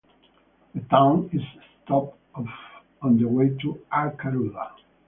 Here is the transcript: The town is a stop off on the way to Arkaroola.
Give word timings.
The 0.73 0.79
town 0.89 1.29
is 1.31 1.41
a 1.43 1.61
stop 1.85 2.17
off 2.33 2.83
on 3.03 3.19
the 3.19 3.25
way 3.27 3.49
to 3.61 3.79
Arkaroola. 3.93 4.71